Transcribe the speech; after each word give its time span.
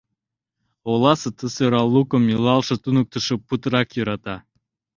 Оласе 0.91 1.29
ты 1.37 1.45
сӧрал 1.55 1.87
лукым 1.95 2.23
илалше 2.33 2.75
туныктышо 2.83 3.35
путырак 3.47 3.87
йӧрата. 3.95 4.35